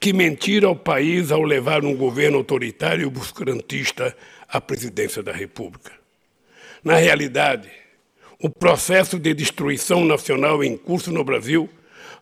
[0.00, 4.16] que mentira ao país ao levar um governo autoritário e obscurantista
[4.48, 5.92] à presidência da República.
[6.82, 7.70] Na realidade,
[8.42, 11.68] o processo de destruição nacional em curso no Brasil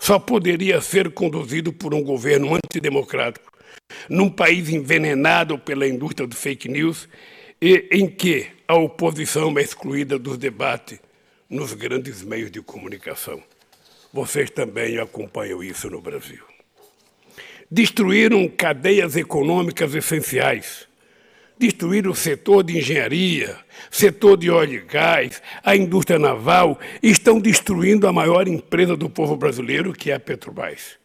[0.01, 3.53] só poderia ser conduzido por um governo antidemocrático,
[4.09, 7.09] num país envenenado pela indústria do fake news
[7.63, 10.99] e em que a oposição é excluída dos debates
[11.49, 13.41] nos grandes meios de comunicação.
[14.13, 16.43] Vocês também acompanham isso no Brasil.
[17.71, 20.89] Destruíram cadeias econômicas essenciais.
[21.59, 23.57] Destruíram o setor de engenharia,
[23.91, 29.37] setor de óleo e gás, a indústria naval, estão destruindo a maior empresa do povo
[29.37, 30.99] brasileiro, que é a Petrobras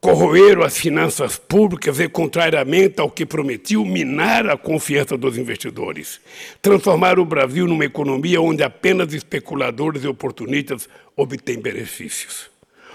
[0.00, 6.20] corroeram as finanças públicas e, contrariamente ao que prometiu, minar a confiança dos investidores.
[6.62, 12.50] Transformaram o Brasil numa economia onde apenas especuladores e oportunistas obtêm benefícios.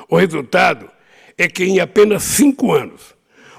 [0.10, 0.89] O resultado
[1.38, 3.13] é que, em apenas cinco anos,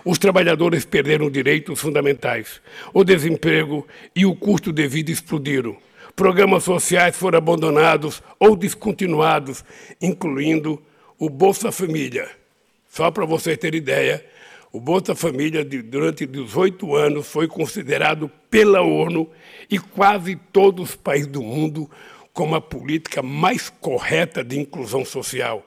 [0.04, 2.60] os trabalhadores perderam direitos fundamentais,
[2.92, 5.76] o desemprego e o custo de vida explodiram.
[6.16, 9.64] Programas sociais foram abandonados ou descontinuados,
[10.00, 10.82] incluindo
[11.18, 12.28] o Bolsa Família
[12.96, 14.24] só para você ter ideia,
[14.72, 19.30] o Bolsa Família, durante 18 anos, foi considerado pela ONU
[19.70, 21.90] e quase todos os países do mundo
[22.32, 25.62] como a política mais correta de inclusão social.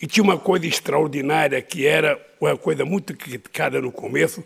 [0.00, 4.42] E tinha uma coisa extraordinária, que era uma coisa muito criticada no começo,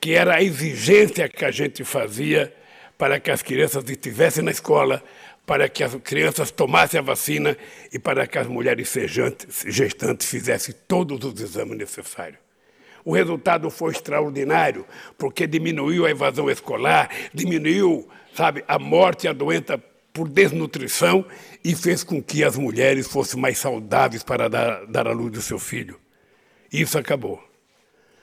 [0.00, 2.54] que era a exigência que a gente fazia
[2.96, 5.02] para que as crianças estivessem na escola,
[5.46, 7.56] para que as crianças tomassem a vacina
[7.92, 8.92] e para que as mulheres
[9.66, 12.38] gestantes fizessem todos os exames necessários.
[13.04, 14.86] O resultado foi extraordinário,
[15.18, 19.78] porque diminuiu a evasão escolar, diminuiu, sabe, a morte e a doença
[20.10, 21.26] por desnutrição
[21.62, 25.42] e fez com que as mulheres fossem mais saudáveis para dar, dar à luz do
[25.42, 26.00] seu filho.
[26.72, 27.42] Isso acabou.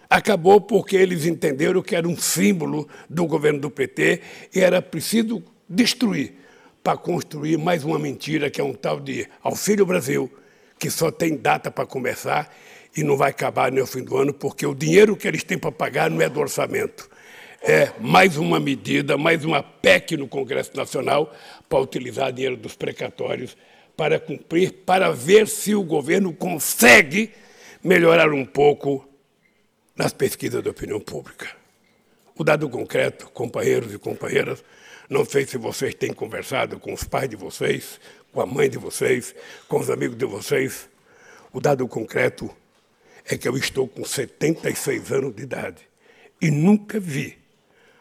[0.09, 4.21] Acabou porque eles entenderam que era um símbolo do governo do PT
[4.53, 6.40] e era preciso destruir
[6.83, 10.31] para construir mais uma mentira, que é um tal de Auxílio Brasil,
[10.79, 12.53] que só tem data para começar
[12.95, 15.57] e não vai acabar nem ao fim do ano, porque o dinheiro que eles têm
[15.57, 17.09] para pagar não é do orçamento.
[17.61, 21.31] É mais uma medida, mais uma PEC no Congresso Nacional
[21.69, 23.55] para utilizar dinheiro dos precatórios
[23.95, 27.31] para cumprir, para ver se o governo consegue
[27.83, 29.07] melhorar um pouco
[29.95, 31.49] nas pesquisas de opinião pública.
[32.35, 34.63] O dado concreto, companheiros e companheiras,
[35.11, 37.99] não sei se vocês têm conversado com os pais de vocês,
[38.31, 39.35] com a mãe de vocês,
[39.67, 40.89] com os amigos de vocês.
[41.51, 42.49] O dado concreto
[43.25, 45.85] é que eu estou com 76 anos de idade
[46.41, 47.37] e nunca vi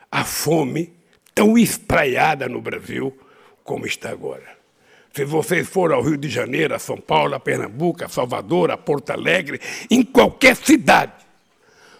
[0.09, 0.93] a fome
[1.35, 3.13] tão espraiada no Brasil
[3.65, 4.57] como está agora.
[5.13, 8.77] Se vocês forem ao Rio de Janeiro, a São Paulo, a Pernambuco, a Salvador, a
[8.77, 11.15] Porto Alegre, em qualquer cidade,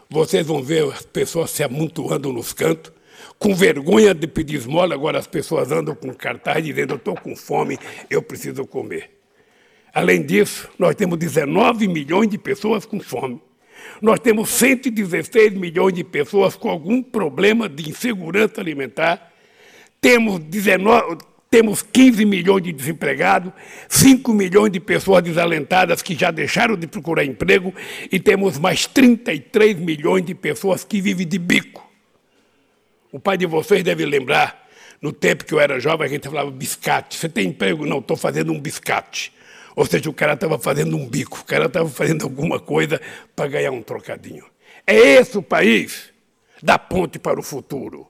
[0.09, 2.93] vocês vão ver as pessoas se amontoando nos cantos,
[3.41, 7.35] com vergonha de pedir esmola, agora as pessoas andam com cartaz dizendo: Eu estou com
[7.35, 7.79] fome,
[8.11, 9.11] eu preciso comer.
[9.95, 13.41] Além disso, nós temos 19 milhões de pessoas com fome.
[14.01, 19.33] Nós temos 116 milhões de pessoas com algum problema de insegurança alimentar.
[20.03, 21.17] Temos, 19,
[21.51, 23.53] temos 15 milhões de desempregados,
[23.89, 27.75] 5 milhões de pessoas desalentadas que já deixaram de procurar emprego
[28.13, 31.90] e temos mais 33 milhões de pessoas que vivem de bico.
[33.13, 34.69] O pai de vocês deve lembrar,
[35.01, 37.17] no tempo que eu era jovem, a gente falava biscate.
[37.17, 37.87] Você tem emprego?
[37.87, 39.33] Não, estou fazendo um biscate.
[39.75, 43.01] Ou seja, o cara estava fazendo um bico, o cara estava fazendo alguma coisa
[43.35, 44.45] para ganhar um trocadinho.
[44.87, 46.11] É esse o país
[46.63, 48.09] da ponte para o futuro.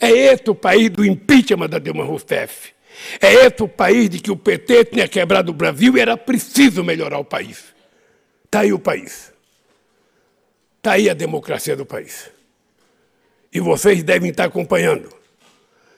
[0.00, 2.72] É esse o país do impeachment da Dilma Rousseff.
[3.20, 6.82] É esse o país de que o PT tinha quebrado o Brasil e era preciso
[6.82, 7.64] melhorar o país.
[8.44, 9.32] Está aí o país.
[10.78, 12.30] Está aí a democracia do país.
[13.52, 15.08] E vocês devem estar acompanhando.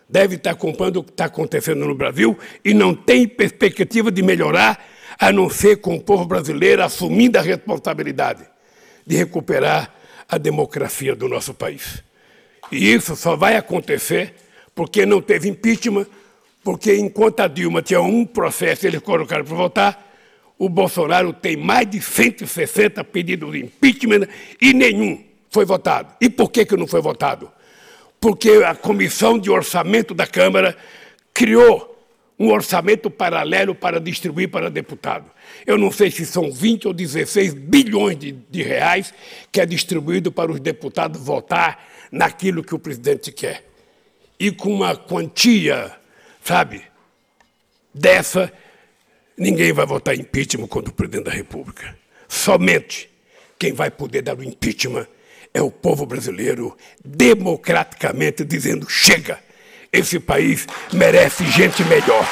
[0.08, 4.84] Devem estar acompanhando o que está acontecendo no Brasil e não tem perspectiva de melhorar,
[5.18, 8.44] a não ser com o povo brasileiro assumindo a responsabilidade
[9.06, 9.94] de recuperar
[10.28, 12.02] a democracia do nosso país.
[12.70, 14.34] E isso só vai acontecer
[14.74, 16.06] porque não teve impeachment,
[16.64, 20.12] porque enquanto a Dilma tinha um processo eles colocaram para votar,
[20.58, 24.28] o Bolsonaro tem mais de 160 pedidos de impeachment
[24.60, 26.14] e nenhum foi votado.
[26.20, 27.52] E por que, que não foi votado?
[28.18, 30.76] Porque a Comissão de Orçamento da Câmara
[31.34, 31.92] criou
[32.38, 35.30] um orçamento paralelo para distribuir para deputado.
[35.66, 39.12] Eu não sei se são 20 ou 16 bilhões de, de reais
[39.52, 43.64] que é distribuído para os deputados votar naquilo que o presidente quer.
[44.40, 45.92] E com uma quantia,
[46.42, 46.82] sabe,
[47.94, 48.50] dessa,
[49.36, 51.96] ninguém vai votar impeachment contra o presidente da República.
[52.26, 53.08] Somente
[53.58, 55.06] quem vai poder dar o impeachment
[55.54, 59.38] é o povo brasileiro democraticamente dizendo: chega,
[59.92, 62.26] esse país merece gente melhor.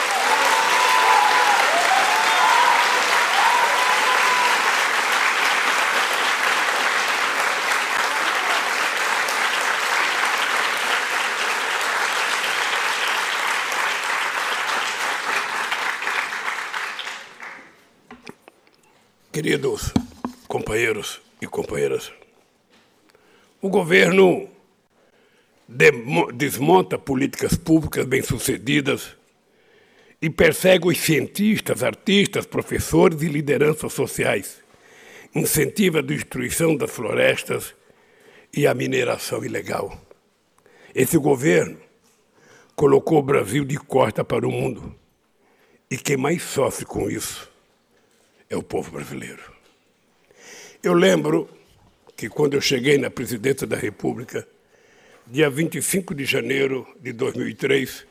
[19.33, 19.93] Queridos
[20.49, 22.13] companheiros e companheiras,
[23.61, 24.49] o governo
[26.35, 29.17] desmonta políticas públicas bem-sucedidas
[30.21, 34.63] e persegue os cientistas, artistas, professores e lideranças sociais,
[35.35, 37.75] incentiva a destruição das florestas
[38.53, 39.99] e a mineração ilegal.
[40.95, 41.79] Esse governo
[42.75, 44.95] colocou o Brasil de costa para o mundo.
[45.91, 47.51] E quem mais sofre com isso
[48.49, 49.43] é o povo brasileiro.
[50.83, 51.49] Eu lembro
[52.21, 54.47] que quando eu cheguei na presidência da República,
[55.27, 58.07] dia 25 de janeiro de 2003,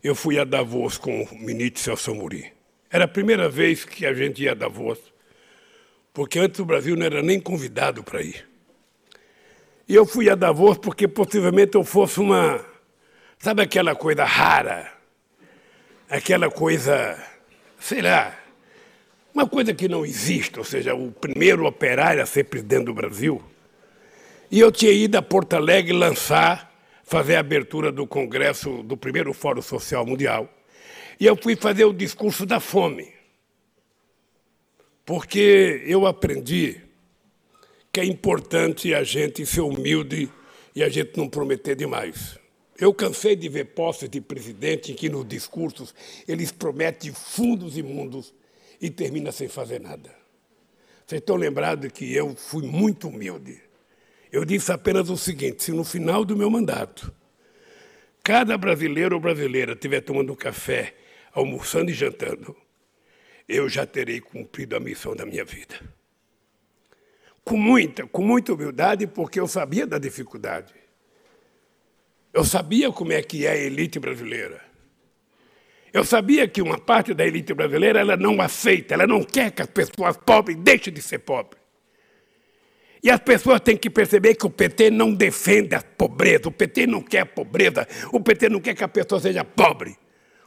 [0.00, 2.44] eu fui a Davos com o ministro Celso Amorim.
[2.88, 5.00] Era a primeira vez que a gente ia a Davos,
[6.14, 8.48] porque antes o Brasil não era nem convidado para ir.
[9.88, 12.64] E eu fui a Davos porque possivelmente eu fosse uma.
[13.40, 14.88] Sabe aquela coisa rara?
[16.08, 17.20] Aquela coisa,
[17.80, 18.38] sei lá,
[19.34, 23.42] uma coisa que não existe, ou seja, o primeiro operário a ser presidente do Brasil.
[24.50, 26.70] E eu tinha ido a Porto Alegre lançar,
[27.02, 30.48] fazer a abertura do congresso do primeiro Fórum Social Mundial.
[31.18, 33.12] E eu fui fazer o discurso da fome.
[35.06, 36.80] Porque eu aprendi
[37.90, 40.30] que é importante a gente ser humilde
[40.74, 42.38] e a gente não prometer demais.
[42.78, 45.94] Eu cansei de ver postos de presidente em que nos discursos
[46.28, 48.34] eles prometem fundos imundos
[48.82, 50.10] e termina sem fazer nada.
[51.06, 53.62] Vocês estão lembrados que eu fui muito humilde.
[54.30, 57.14] Eu disse apenas o seguinte: se no final do meu mandato
[58.24, 60.94] cada brasileiro ou brasileira estiver tomando café,
[61.32, 62.56] almoçando e jantando,
[63.48, 65.80] eu já terei cumprido a missão da minha vida.
[67.44, 70.72] Com muita, com muita humildade, porque eu sabia da dificuldade.
[72.32, 74.71] Eu sabia como é que é a elite brasileira.
[75.92, 79.60] Eu sabia que uma parte da elite brasileira ela não aceita, ela não quer que
[79.60, 81.60] as pessoas pobres deixem de ser pobres.
[83.02, 86.86] E as pessoas têm que perceber que o PT não defende a pobreza, o PT
[86.86, 89.96] não quer a pobreza, o PT não quer que a pessoa seja pobre.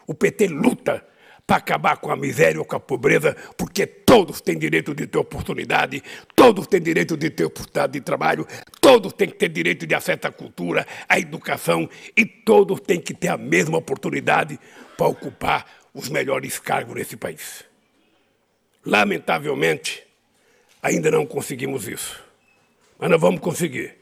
[0.08, 1.06] O PT luta
[1.46, 5.18] para acabar com a miséria ou com a pobreza, porque todos têm direito de ter
[5.18, 6.02] oportunidade,
[6.36, 8.48] todos têm direito de ter oportunidade de trabalho,
[8.82, 13.14] todos têm que ter direito de acesso à cultura, à educação e todos têm que
[13.14, 14.60] ter a mesma oportunidade
[14.98, 17.64] para ocupar os melhores cargos nesse país.
[18.84, 20.04] Lamentavelmente,
[20.82, 22.24] ainda não conseguimos isso.
[22.98, 23.96] Mas nós vamos conseguir,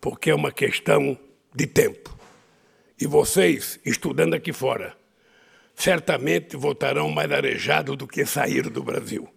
[0.00, 1.18] porque é uma questão
[1.54, 2.16] de tempo.
[3.00, 4.99] E vocês, estudando aqui fora,
[5.80, 9.28] certamente votarão mais arejados do que saíram do Brasil.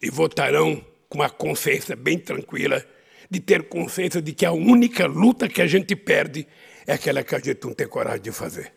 [0.00, 2.84] E votarão com uma consciência bem tranquila
[3.28, 6.46] de ter consciência de que a única luta que a gente perde
[6.86, 8.72] é aquela que a gente não tem coragem de fazer.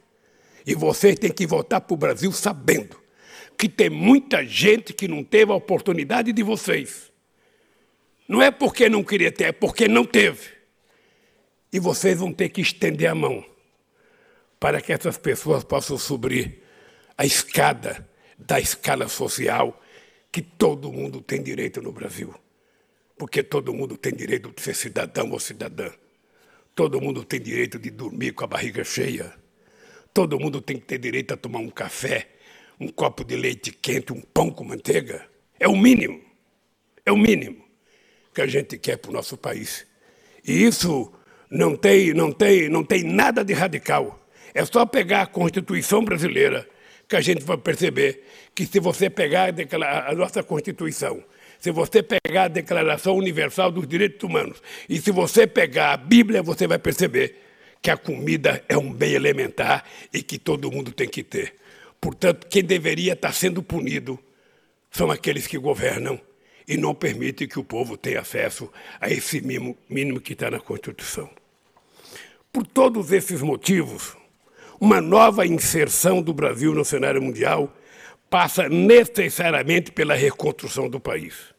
[0.66, 3.02] E vocês têm que voltar para o Brasil sabendo
[3.58, 7.12] que tem muita gente que não teve a oportunidade de vocês.
[8.28, 10.50] Não é porque não queria ter, é porque não teve.
[11.72, 13.46] E vocês vão ter que estender a mão
[14.60, 16.63] para que essas pessoas possam subir
[17.24, 18.06] a escada
[18.38, 19.82] da escala social
[20.30, 22.36] que todo mundo tem direito no Brasil.
[23.18, 25.90] Porque todo mundo tem direito de ser cidadão ou cidadã.
[26.76, 29.34] Todo mundo tem direito de dormir com a barriga cheia.
[30.14, 32.28] Todo mundo tem que ter direito a tomar um café,
[32.78, 35.26] um copo de leite quente, um pão com manteiga.
[35.58, 36.22] É o mínimo.
[37.06, 37.64] É o mínimo
[38.34, 39.88] que a gente quer para o nosso país.
[40.46, 41.14] E isso
[41.50, 44.28] não tem, não tem, não tem nada de radical.
[44.54, 46.73] É só pegar a Constituição brasileira
[47.14, 48.24] que a gente vai perceber
[48.56, 49.54] que se você pegar
[50.08, 51.24] a nossa Constituição,
[51.60, 56.42] se você pegar a Declaração Universal dos Direitos Humanos e se você pegar a Bíblia,
[56.42, 57.38] você vai perceber
[57.84, 61.54] que a comida é um bem elementar e que todo mundo tem que ter.
[62.02, 64.18] Portanto, quem deveria estar sendo punido
[64.90, 66.20] são aqueles que governam
[66.68, 70.60] e não permitem que o povo tenha acesso a esse mínimo, mínimo que está na
[70.60, 71.30] Constituição.
[72.52, 74.18] Por todos esses motivos,
[74.80, 77.74] uma nova inserção do Brasil no cenário mundial
[78.30, 81.54] passa necessariamente pela reconstrução do país,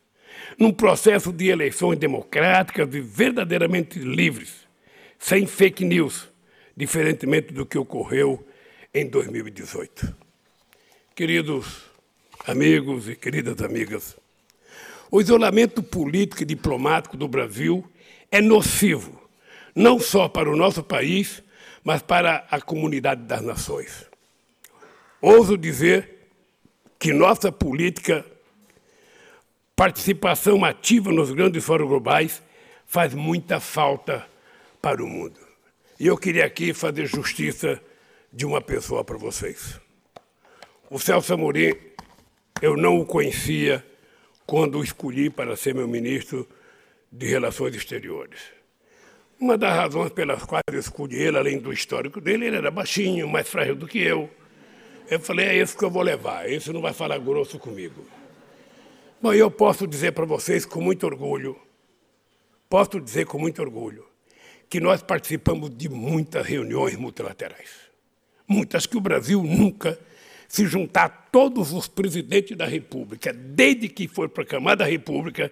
[0.59, 4.67] num processo de eleições democráticas e verdadeiramente livres,
[5.19, 6.29] sem fake news,
[6.77, 8.45] diferentemente do que ocorreu
[8.93, 10.15] em 2018.
[11.15, 11.85] Queridos
[12.45, 14.17] amigos e queridas amigas,
[15.11, 17.89] o isolamento político e diplomático do Brasil
[18.33, 19.23] é nocivo,
[19.73, 21.41] não só para o nosso país,
[21.85, 24.07] mas para a comunidade das nações.
[25.21, 26.29] Ouso dizer
[26.99, 28.25] que nossa política,
[29.77, 32.43] participação ativa nos grandes fóruns globais,
[32.87, 34.27] faz muita falta
[34.81, 35.39] para o mundo.
[36.01, 37.81] E eu queria aqui fazer justiça
[38.33, 39.79] de uma pessoa para vocês.
[40.91, 41.75] O Celso Amorim,
[42.63, 43.85] eu não o conhecia
[44.47, 46.49] quando o escolhi para ser meu ministro
[47.11, 48.54] de Relações Exteriores.
[49.39, 53.29] Uma das razões pelas quais eu escolhi ele, além do histórico dele, ele era baixinho,
[53.29, 54.31] mais frágil do que eu.
[55.11, 58.07] Eu falei, é esse que eu vou levar, esse não vai falar grosso comigo.
[59.21, 61.57] Bom, eu posso dizer para vocês com muito orgulho,
[62.69, 64.07] posso dizer com muito orgulho,
[64.69, 67.71] que nós participamos de muitas reuniões multilaterais.
[68.47, 69.99] Muitas que o Brasil nunca
[70.49, 75.51] se juntar todos os presidentes da República, desde que foi proclamada a República,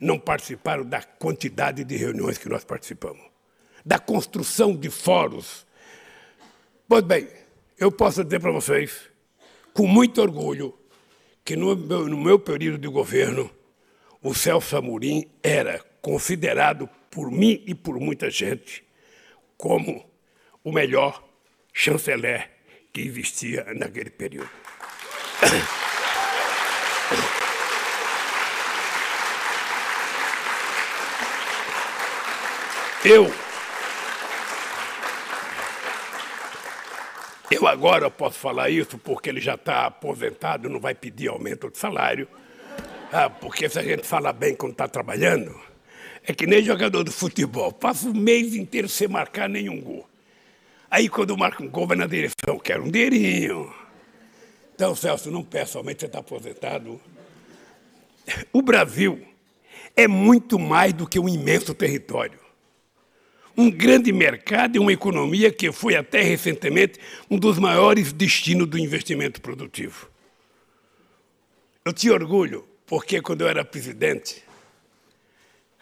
[0.00, 3.22] não participaram da quantidade de reuniões que nós participamos,
[3.84, 5.66] da construção de fóruns.
[6.88, 7.28] Pois bem,
[7.78, 9.10] eu posso dizer para vocês,
[9.74, 10.74] com muito orgulho,
[11.44, 13.50] que no meu, no meu período de governo,
[14.22, 18.84] o Celso Amorim era considerado por mim e por muita gente
[19.56, 20.08] como
[20.64, 21.22] o melhor
[21.72, 22.50] chanceler
[22.92, 24.50] que existia naquele período.
[33.02, 33.32] Eu,
[37.50, 41.78] eu agora posso falar isso porque ele já está aposentado, não vai pedir aumento de
[41.78, 42.28] salário,
[43.10, 45.58] ah, porque se a gente fala bem quando está trabalhando,
[46.26, 50.06] é que nem jogador de futebol, passa o mês inteiro sem marcar nenhum gol.
[50.90, 53.72] Aí quando marca um gol, vai na direção, quero um dinheirinho.
[54.74, 57.00] Então, Celso, não peça aumento, você está aposentado.
[58.52, 59.26] O Brasil
[59.96, 62.49] é muito mais do que um imenso território
[63.60, 66.98] um grande mercado e uma economia que foi até recentemente
[67.30, 70.08] um dos maiores destinos do investimento produtivo.
[71.84, 74.42] Eu tinha orgulho, porque quando eu era presidente,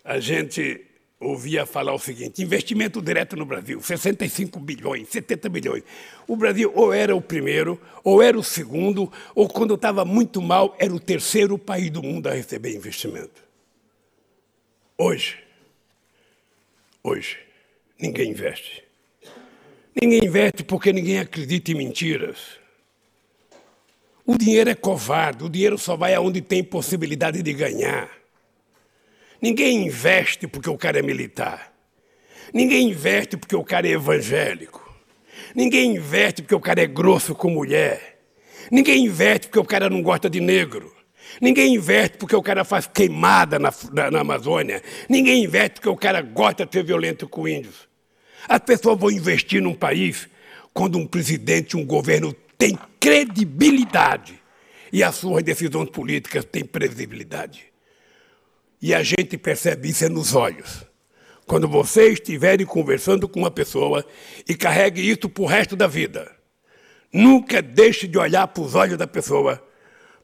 [0.04, 0.84] a gente
[1.20, 5.84] ouvia falar o seguinte: investimento direto no Brasil, 65 bilhões, 70 bilhões.
[6.26, 10.76] O Brasil ou era o primeiro, ou era o segundo, ou quando estava muito mal,
[10.80, 13.46] era o terceiro país do mundo a receber investimento.
[14.96, 15.38] Hoje,
[17.04, 17.47] hoje,
[18.00, 18.84] ninguém investe.
[20.00, 22.58] Ninguém investe porque ninguém acredita em mentiras.
[24.24, 28.10] O dinheiro é covarde, o dinheiro só vai aonde tem possibilidade de ganhar.
[29.40, 31.72] Ninguém investe porque o cara é militar.
[32.52, 34.86] Ninguém investe porque o cara é evangélico.
[35.54, 38.20] Ninguém investe porque o cara é grosso com mulher.
[38.70, 40.94] Ninguém investe porque o cara não gosta de negro.
[41.40, 44.82] Ninguém investe porque o cara faz queimada na, na, na Amazônia.
[45.08, 47.87] Ninguém investe porque o cara gosta de ser violento com índios.
[48.48, 50.26] As pessoas vão investir num país
[50.72, 54.40] quando um presidente, um governo tem credibilidade
[54.92, 57.66] e as suas decisões políticas têm previsibilidade.
[58.80, 60.84] E a gente percebe isso é nos olhos.
[61.46, 64.04] Quando vocês estiverem conversando com uma pessoa
[64.48, 66.30] e carregue isso para o resto da vida,
[67.12, 69.62] nunca deixe de olhar para os olhos da pessoa,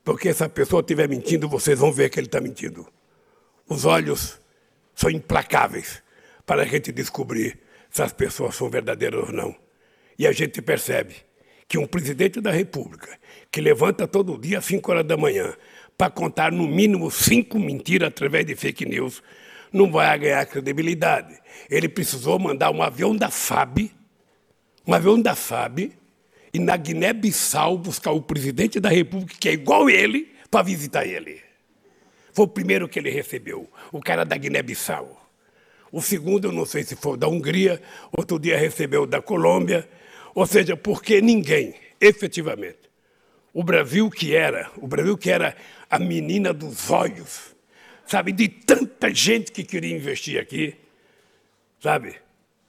[0.04, 2.86] porque se a pessoa estiver mentindo, vocês vão ver que ele está mentindo.
[3.68, 4.38] Os olhos
[4.94, 6.02] são implacáveis
[6.46, 7.58] para a gente descobrir
[7.94, 9.54] se as pessoas são verdadeiras ou não.
[10.18, 11.14] E a gente percebe
[11.68, 13.08] que um presidente da República
[13.52, 15.54] que levanta todo dia às 5 horas da manhã
[15.96, 19.22] para contar no mínimo cinco mentiras através de fake news
[19.72, 21.38] não vai ganhar credibilidade.
[21.70, 23.92] Ele precisou mandar um avião da FAB,
[24.84, 25.92] um avião da FAB,
[26.52, 31.40] e na Guiné-Bissau buscar o presidente da República, que é igual ele, para visitar ele.
[32.32, 35.23] Foi o primeiro que ele recebeu, o cara da Guiné-Bissau.
[35.94, 37.80] O segundo, não sei se foi da Hungria,
[38.10, 39.88] outro dia recebeu da Colômbia.
[40.34, 42.90] Ou seja, porque ninguém, efetivamente,
[43.52, 45.56] o Brasil que era, o Brasil que era
[45.88, 47.54] a menina dos olhos,
[48.04, 50.74] sabe, de tanta gente que queria investir aqui,
[51.78, 52.16] sabe,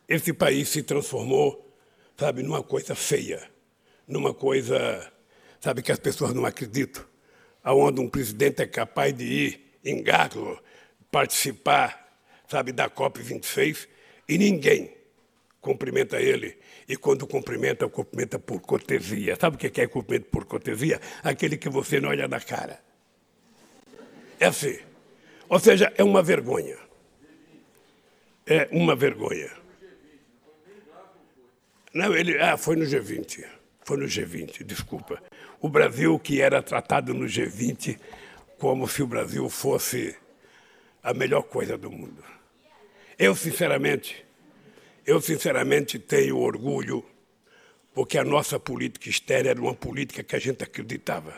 [0.07, 1.75] esse país se transformou,
[2.15, 3.41] sabe, numa coisa feia,
[4.07, 5.11] numa coisa,
[5.59, 7.03] sabe, que as pessoas não acreditam,
[7.63, 10.61] aonde um presidente é capaz de ir em Galo,
[11.09, 12.04] participar
[12.47, 13.87] sabe, da COP26,
[14.27, 14.93] e ninguém
[15.61, 16.57] cumprimenta ele.
[16.87, 19.35] E quando cumprimenta, cumprimenta por cortesia.
[19.39, 21.01] Sabe o que é cumprimento por cortesia?
[21.23, 22.79] Aquele que você não olha na cara.
[24.39, 24.77] É assim.
[25.49, 26.77] Ou seja, é uma vergonha.
[28.45, 29.51] É uma vergonha.
[31.93, 33.45] Não, ele, ah, foi no G20.
[33.83, 35.21] Foi no G20, desculpa.
[35.59, 37.97] O Brasil que era tratado no G20
[38.59, 40.15] como se o Brasil fosse
[41.01, 42.34] a melhor coisa do mundo.
[43.17, 44.25] Eu, sinceramente,
[45.05, 47.03] eu sinceramente tenho orgulho
[47.93, 51.33] porque a nossa política externa era uma política que a gente acreditava.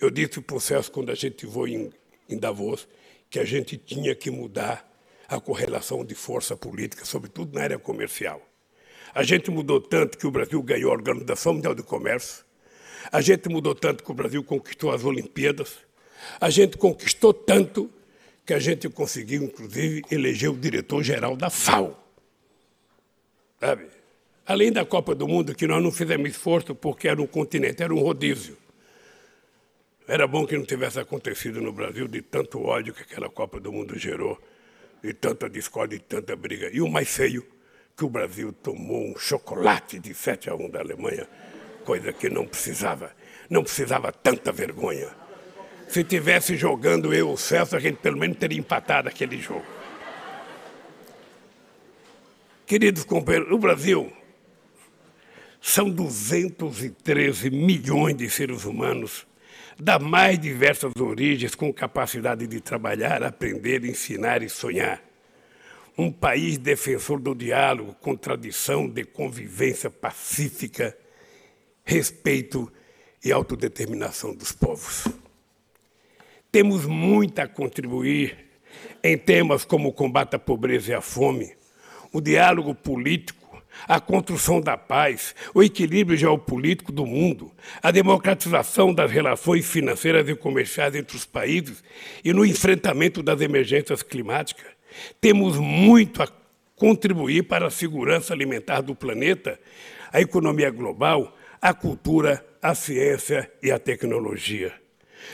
[0.00, 1.92] Eu disse o Celso, quando a gente foi em,
[2.28, 2.88] em Davos,
[3.30, 4.90] que a gente tinha que mudar
[5.28, 8.42] a correlação de força política, sobretudo na área comercial.
[9.14, 12.44] A gente mudou tanto que o Brasil ganhou a Organização Mundial do Comércio,
[13.10, 15.78] a gente mudou tanto que o Brasil conquistou as Olimpíadas,
[16.40, 17.90] A gente conquistou tanto
[18.44, 21.96] que a gente conseguiu, inclusive, eleger o diretor-geral da FAO.
[23.60, 23.86] Sabe?
[24.44, 27.94] Além da Copa do Mundo, que nós não fizemos esforço porque era um continente, era
[27.94, 28.56] um rodízio.
[30.06, 33.72] Era bom que não tivesse acontecido no Brasil de tanto ódio que aquela Copa do
[33.72, 34.36] Mundo gerou,
[35.00, 36.68] de tanta discórdia e tanta briga.
[36.72, 37.46] E o mais feio,
[37.96, 41.28] que o Brasil tomou um chocolate de 7 a 1 da Alemanha,
[41.84, 43.12] coisa que não precisava.
[43.48, 45.21] Não precisava tanta vergonha.
[45.92, 49.66] Se tivesse jogando eu o Celso, a gente pelo menos teria empatado aquele jogo.
[52.66, 54.10] Queridos companheiros, o Brasil
[55.60, 59.26] são 213 milhões de seres humanos
[59.78, 64.98] das mais diversas origens, com capacidade de trabalhar, aprender, ensinar e sonhar.
[65.98, 70.96] Um país defensor do diálogo, com tradição de convivência pacífica,
[71.84, 72.72] respeito
[73.22, 75.21] e autodeterminação dos povos.
[76.52, 78.36] Temos muito a contribuir
[79.02, 81.56] em temas como o combate à pobreza e à fome,
[82.12, 83.40] o diálogo político,
[83.88, 87.50] a construção da paz, o equilíbrio geopolítico do mundo,
[87.82, 91.82] a democratização das relações financeiras e comerciais entre os países
[92.22, 94.66] e no enfrentamento das emergências climáticas.
[95.22, 96.28] Temos muito a
[96.76, 99.58] contribuir para a segurança alimentar do planeta,
[100.12, 104.81] a economia global, a cultura, a ciência e a tecnologia.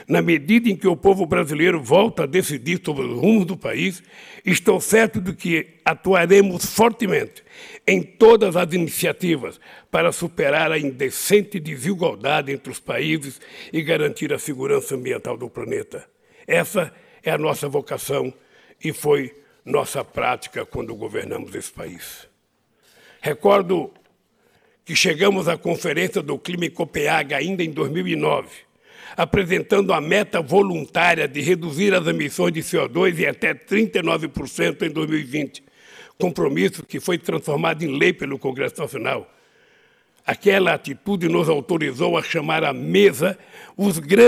[0.07, 4.03] Na medida em que o povo brasileiro volta a decidir sobre os rumos do país,
[4.45, 7.43] estou certo de que atuaremos fortemente
[7.87, 9.61] em todas as iniciativas
[9.91, 13.41] para superar a indecente desigualdade entre os países
[13.73, 16.09] e garantir a segurança ambiental do planeta.
[16.47, 18.33] Essa é a nossa vocação
[18.83, 19.35] e foi
[19.65, 22.27] nossa prática quando governamos esse país.
[23.21, 23.93] Recordo
[24.85, 28.68] que chegamos à Conferência do Clima em Copenhague ainda em 2009
[29.19, 35.65] apresentando a meta voluntária de reduzir as emissões de CO2 em até 39% em 2020,
[36.17, 39.29] compromisso que foi transformado em lei pelo Congresso Nacional.
[40.25, 43.37] Aquela atitude nos autorizou a chamar à mesa
[43.77, 44.19] os grandes